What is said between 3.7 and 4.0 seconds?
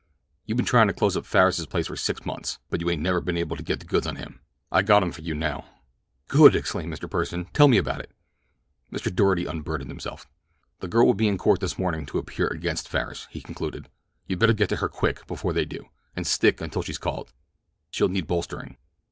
the